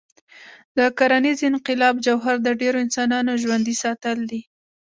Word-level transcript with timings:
د 0.77 0.79
کرنيز 0.97 1.39
انقلاب 1.51 1.95
جوهر 2.05 2.35
د 2.43 2.47
ډېرو 2.61 2.77
انسانانو 2.85 3.31
ژوندي 3.43 3.75
ساتل 3.83 4.17
دي. 4.31 4.41